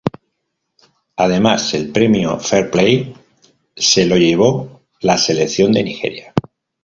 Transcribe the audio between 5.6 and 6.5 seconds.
de Nigeria.